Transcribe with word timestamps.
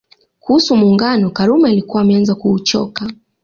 Kuhusu 0.39 0.75
Muungano 0.75 1.29
Karume 1.29 1.69
alikuwa 1.69 2.01
ameanza 2.01 2.35
kuuchoka 2.35 3.09